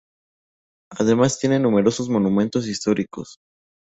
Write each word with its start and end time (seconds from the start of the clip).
Además 0.97 1.37
tiene 1.37 1.59
numerosos 1.59 2.09
monumentos 2.09 2.67
históricos. 2.67 3.35